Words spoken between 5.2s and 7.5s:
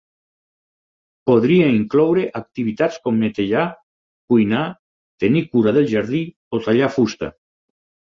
tenir cura del jardí, o tallar fusta.